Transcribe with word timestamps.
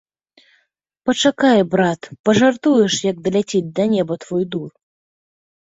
Пачакай, 1.09 1.59
брат, 1.73 2.01
пажартуеш, 2.29 2.93
як 3.11 3.21
даляціць 3.29 3.65
да 3.79 3.89
неба 3.95 4.13
твой 4.27 4.51
дур. 4.53 4.69